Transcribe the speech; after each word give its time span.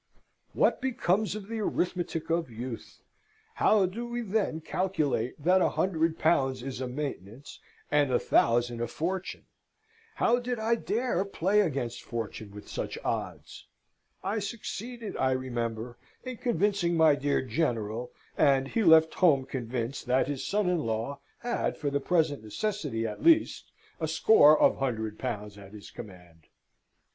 What 0.53 0.81
becomes 0.81 1.35
of 1.35 1.47
the 1.47 1.59
arithmetic 1.59 2.31
of 2.31 2.49
youth? 2.49 3.03
How 3.53 3.85
do 3.85 4.07
we 4.07 4.21
then 4.21 4.59
calculate 4.59 5.35
that 5.39 5.61
a 5.61 5.69
hundred 5.69 6.17
pounds 6.17 6.63
is 6.63 6.81
a 6.81 6.87
maintenance, 6.87 7.59
and 7.91 8.09
a 8.11 8.17
thousand 8.17 8.81
a 8.81 8.87
fortune? 8.87 9.45
How 10.15 10.39
did 10.39 10.57
I 10.57 10.73
dare 10.73 11.23
play 11.23 11.59
against 11.59 12.01
Fortune 12.01 12.49
with 12.49 12.67
such 12.67 12.97
odds? 13.05 13.67
I 14.23 14.39
succeeded, 14.39 15.15
I 15.17 15.33
remember, 15.33 15.99
in 16.23 16.37
convincing 16.37 16.97
my 16.97 17.13
dear 17.13 17.43
General, 17.43 18.09
and 18.35 18.69
he 18.69 18.83
left 18.83 19.13
home 19.13 19.45
convinced 19.45 20.07
that 20.07 20.27
his 20.27 20.43
son 20.43 20.67
in 20.67 20.79
law 20.79 21.19
had 21.41 21.77
for 21.77 21.91
the 21.91 21.99
present 21.99 22.43
necessity 22.43 23.05
at 23.05 23.21
least 23.21 23.71
a 23.99 24.07
score 24.07 24.59
of 24.59 24.77
hundred 24.79 25.19
pounds 25.19 25.59
at 25.59 25.73
his 25.73 25.91
command. 25.91 26.47